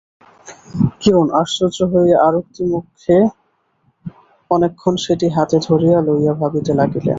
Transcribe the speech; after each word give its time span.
কিরণ 1.01 1.27
আশ্চর্য 1.41 1.77
হইয়া 1.91 2.17
আরক্তিমমুখে 2.27 3.17
অনেকক্ষণ 4.51 4.93
সেটি 5.05 5.27
হাতে 5.35 5.57
করিয়া 5.67 5.97
লইয়া 6.07 6.33
ভাবিতে 6.41 6.71
লাগিলেন। 6.79 7.09